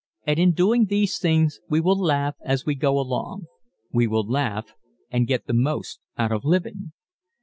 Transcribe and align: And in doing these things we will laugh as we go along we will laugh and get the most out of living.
And 0.25 0.39
in 0.39 0.53
doing 0.53 0.85
these 0.85 1.19
things 1.19 1.59
we 1.69 1.79
will 1.79 1.95
laugh 1.95 2.33
as 2.43 2.65
we 2.65 2.73
go 2.73 2.99
along 2.99 3.45
we 3.91 4.07
will 4.07 4.27
laugh 4.27 4.73
and 5.11 5.27
get 5.27 5.45
the 5.45 5.53
most 5.53 5.99
out 6.17 6.31
of 6.31 6.43
living. 6.43 6.91